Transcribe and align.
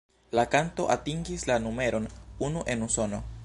La 0.37 0.45
kanto 0.55 0.83
atingis 0.95 1.45
la 1.51 1.59
numeron 1.67 2.11
unu 2.49 2.65
en 2.73 2.87
Usono. 2.91 3.21